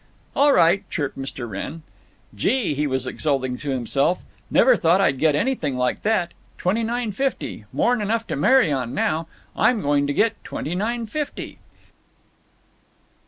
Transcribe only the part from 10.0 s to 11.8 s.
to get _twenty nine fifty!